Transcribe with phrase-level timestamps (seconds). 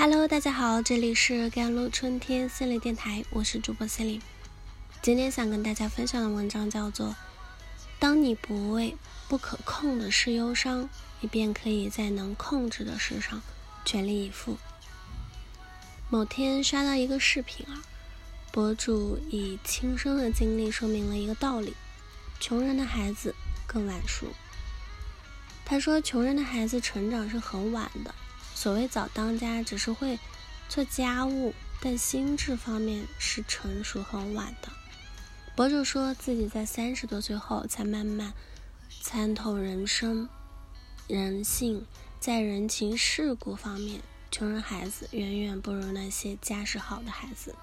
[0.00, 4.22] Hello，大家好，这里是甘露春天心理电台，我是主播心灵。
[5.02, 7.08] 今天想跟大家分享的文章叫做
[7.98, 10.88] 《当你不为不可控的事忧伤，
[11.18, 13.42] 你便可以在能控制的事上
[13.84, 14.52] 全力以赴》。
[16.08, 17.82] 某天刷到一个视频啊，
[18.52, 21.74] 博主以亲身的经历说明了一个道理：
[22.38, 23.34] 穷人的孩子
[23.66, 24.28] 更晚熟。
[25.64, 28.14] 他说，穷人的孩子成长是很晚的。
[28.60, 30.18] 所谓早当家，只是会
[30.68, 34.68] 做家务，但心智方面是成熟很晚的。
[35.54, 38.32] 博主说自己在三十多岁后才慢慢
[39.00, 40.28] 参透人生、
[41.06, 41.86] 人性，
[42.18, 44.00] 在人情世故方面，
[44.32, 47.54] 穷人孩子远远不如那些家世好的孩子。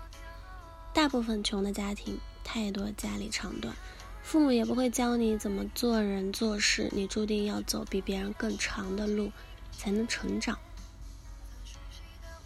[0.94, 3.76] 大部分穷的家庭，太多家里长短，
[4.24, 9.34] 父母也不会教你怎么做人做事，你注定要走比别人更长的路，
[9.78, 10.58] 才能成长。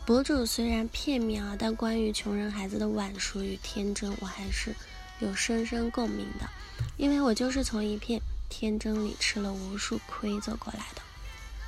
[0.10, 4.74] 博主虽然片面啊，但关于穷人孩子的晚熟与天真，我还是
[5.20, 6.50] 有深深共鸣的，
[6.98, 11.02] 因为我就是从一片天真里吃了无数亏走过来的。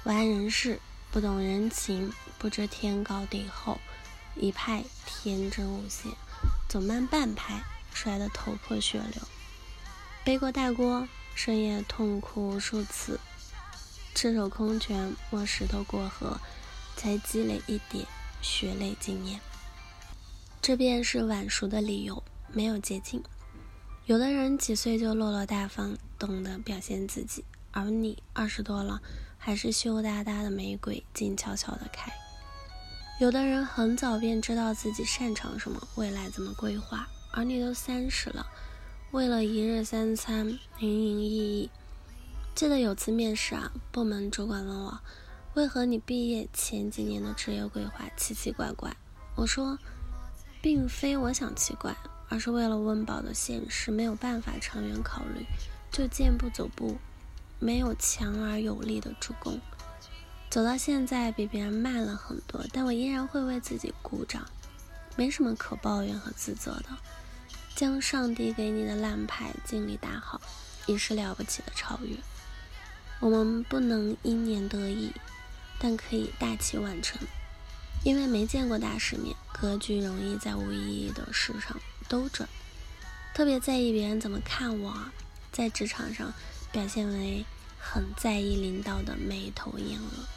[0.06, 0.80] 玩人世，
[1.12, 3.78] 不懂人情，不知天高地厚，
[4.36, 6.10] 一派天真无邪，
[6.68, 7.62] 走慢半拍，
[7.94, 9.22] 摔得头破血流，
[10.24, 13.20] 背过大锅，深夜痛哭无数次，
[14.16, 16.40] 赤手空拳摸石头过河，
[16.96, 18.04] 才积累一点。
[18.42, 19.40] 血泪经验，
[20.62, 22.24] 这便是晚熟的理由。
[22.54, 23.24] 没有捷径。
[24.06, 29.02] 有的人几岁就落落大方，懂得表现自己，而你二十多了，
[29.38, 32.12] 还是羞答答的玫瑰，静悄悄的开。
[33.22, 38.46] 有的人很早便知道自己擅长什么，未来怎么规划，而你都三十了，
[39.12, 40.48] 为了一日三餐，
[40.80, 41.70] 营营役役。
[42.54, 45.00] 记得有次面试啊，部门主管问我。
[45.54, 48.96] 为何你毕业前几年的职业规划奇奇怪怪？
[49.36, 49.78] 我说，
[50.62, 51.94] 并非我想奇怪，
[52.30, 55.46] 而是为了温饱的现实，没有办法长远考虑，
[55.92, 56.98] 就健步走步，
[57.60, 59.60] 没有强而有力的助攻，
[60.50, 64.46] 走到现在比别人慢了很多，但我依然会为自己鼓掌，
[65.18, 66.86] 没什么可抱怨和自责的。
[67.76, 70.40] 将上帝给你的烂牌尽力打好，
[70.86, 72.16] 已是了不起的超越。
[73.20, 75.12] 我们不能因年得意。
[75.84, 77.20] 但可以大器晚成，
[78.04, 81.76] 因为没见过大世面，格局容易在无意义的事上
[82.08, 82.48] 兜转。
[83.34, 84.96] 特别在意别人怎么看我，
[85.52, 86.32] 在职场上
[86.72, 87.44] 表现为
[87.80, 90.28] 很在意领导的眉头眼额，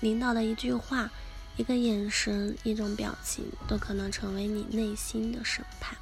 [0.00, 1.10] 领导的一句话、
[1.58, 5.94] 一个眼神、一种表情，都可能成为你内心的审判。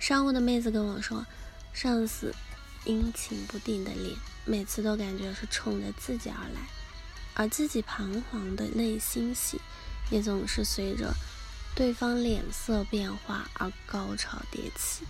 [0.00, 1.24] 商务的妹子跟我说，
[1.72, 2.34] 上司
[2.84, 6.60] 阴晴不定的脸，每次都感觉是冲着自己而来。
[7.40, 9.58] 而自己彷徨的内心戏，
[10.10, 11.14] 也总是随着
[11.74, 15.06] 对方脸色变化而高潮迭起。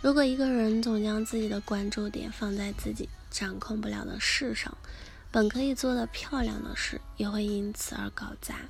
[0.00, 4.78] 如果一个人总将自己的关注点放在自己掌控不了的事上，
[5.32, 8.60] 本可以做的漂亮的事，也会因此而搞砸。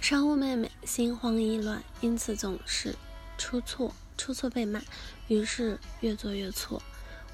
[0.00, 2.96] 商务妹妹心慌意乱，因此总是
[3.38, 4.82] 出错，出错被骂，
[5.28, 6.82] 于是越做越错。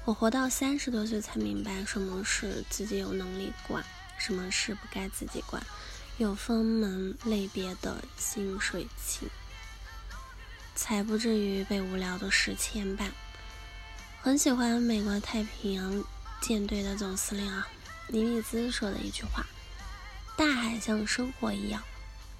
[0.03, 3.83] 我活到三十多岁才明白，什么是自己有能力管，
[4.17, 5.61] 什么事不该自己管，
[6.17, 9.29] 有分门类别的心水情，
[10.73, 13.11] 才不至于被无聊的事牵绊。
[14.23, 16.03] 很喜欢美国太平洋
[16.41, 17.67] 舰队的总司令啊，
[18.07, 19.45] 尼米兹说的一句话
[20.35, 21.83] ：“大海像生活一样，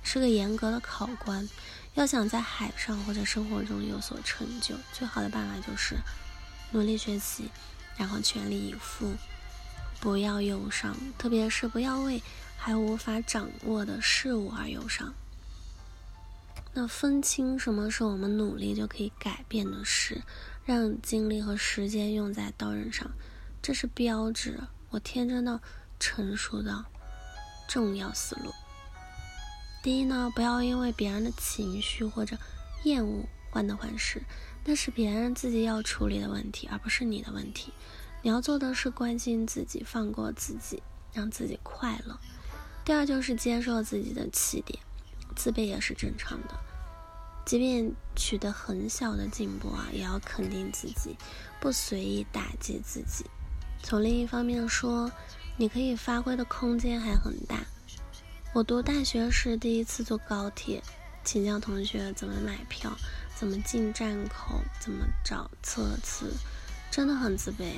[0.01, 1.47] 是个严格的考官。
[1.93, 5.95] 要想在海上或者生活中有所成就，最好的办法就是。”
[6.71, 7.49] 努力学习，
[7.97, 9.13] 然后全力以赴，
[9.99, 12.21] 不要忧伤，特别是不要为
[12.57, 15.13] 还无法掌握的事物而忧伤。
[16.73, 20.21] 那分清什么是我们努力就可以改变的事，
[20.63, 23.11] 让精力和时间用在刀刃上，
[23.61, 24.57] 这是标志
[24.89, 25.59] 我天真的
[25.99, 26.85] 成熟的
[27.67, 28.53] 重要思路。
[29.83, 32.37] 第一呢，不要因为别人的情绪或者
[32.83, 34.23] 厌恶患得患失。
[34.63, 37.73] 那是别人自己要处理的问题，而不是你的问题。
[38.21, 42.19] 你要做的是关心自己，放过自己，让自己快乐。
[42.85, 44.79] 第二就是接受自己的起点，
[45.35, 46.53] 自卑也是正常的。
[47.43, 51.17] 即便取得很小的进步啊，也要肯定自己，
[51.59, 53.25] 不随意打击自己。
[53.81, 55.11] 从另一方面说，
[55.57, 57.65] 你可以发挥的空间还很大。
[58.53, 60.83] 我读大学时第一次坐高铁，
[61.23, 62.91] 请教同学怎么买票。
[63.33, 64.61] 怎么进站口？
[64.79, 66.31] 怎么找侧次？
[66.91, 67.73] 真的很自卑。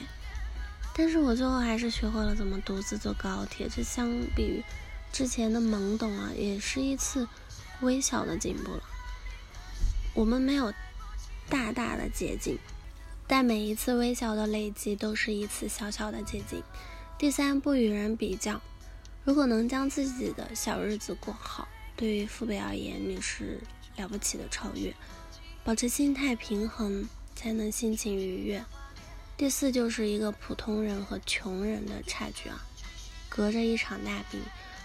[0.93, 3.69] 但是我最后还是学会了怎么独自坐高铁。
[3.69, 4.63] 这相比于
[5.13, 7.29] 之前的懵懂啊，也是一次
[7.79, 8.83] 微小的进步了。
[10.13, 10.73] 我们没有
[11.47, 12.59] 大大的捷径，
[13.25, 16.61] 但每一次微小的累积都是一次小小的捷径。
[17.17, 18.59] 第三，不与人比较。
[19.23, 23.61] 如果能将自己的小日子过好，对于父辈而言，你是
[23.95, 24.93] 了不起的超越。
[25.63, 28.63] 保持心态平衡，才能心情愉悦。
[29.37, 32.65] 第四，就是一个普通人和穷人的差距啊，
[33.29, 34.41] 隔着一场大病，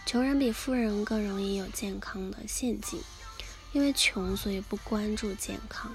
[0.06, 3.00] 穷人比富人更容易有健康的陷阱。
[3.72, 5.94] 因为穷，所以不关注健康。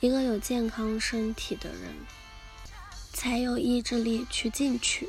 [0.00, 1.94] 一个有健康身体的人，
[3.12, 5.08] 才有意志力去进取，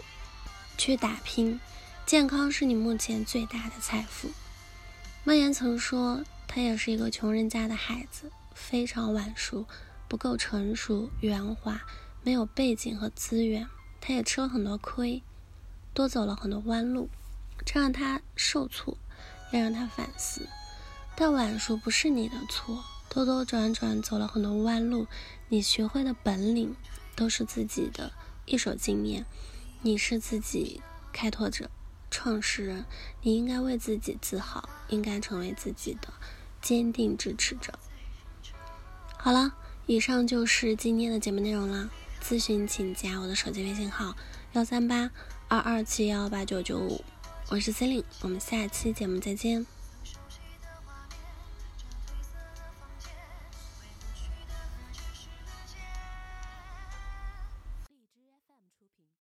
[0.77, 1.59] 去打拼。
[2.05, 4.29] 健康是你目前最大的财富。
[5.27, 9.65] 莫言曾说，他也是一个穷人家的孩子，非常晚熟，
[10.07, 11.81] 不够成熟、圆滑，
[12.21, 13.67] 没有背景和资源。
[13.99, 15.23] 他也吃了很多亏，
[15.95, 17.09] 多走了很多弯路，
[17.65, 18.95] 这让他受挫，
[19.51, 20.47] 也让他反思。
[21.15, 25.07] 但晚熟不是你的错，兜兜转转走了很多弯路，
[25.49, 26.75] 你学会的本领
[27.15, 28.11] 都是自己的
[28.45, 29.25] 一手经验，
[29.81, 31.71] 你是自己开拓者、
[32.15, 32.85] 创始人，
[33.23, 36.07] 你应该为自己自豪，应该成为自己的
[36.61, 37.77] 坚定支持者。
[39.17, 39.53] 好了，
[39.85, 41.89] 以上就是今天的节目内容了。
[42.23, 44.15] 咨询请加我的手机微信号：
[44.53, 45.11] 幺三八
[45.49, 47.03] 二二七幺八九九五，
[47.49, 49.74] 我是 c e l i n e 我们下期节目再见。